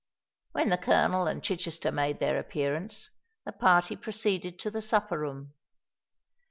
When 0.53 0.69
the 0.69 0.79
Colonel 0.79 1.27
and 1.27 1.43
Chichester 1.43 1.91
made 1.91 2.19
their 2.19 2.39
appearance, 2.39 3.11
the 3.45 3.51
party 3.51 3.95
proceeded 3.95 4.57
to 4.61 4.71
the 4.71 4.81
supper 4.81 5.19
room. 5.19 5.53